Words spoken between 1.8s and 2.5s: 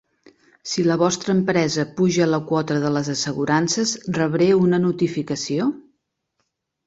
puja la